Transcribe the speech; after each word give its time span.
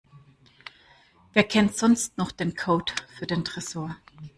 Wer 1.33 1.43
kennt 1.43 1.77
sonst 1.77 2.17
noch 2.17 2.31
den 2.31 2.55
Code 2.55 2.91
für 3.19 3.27
den 3.27 3.45
Tresor? 3.45 3.97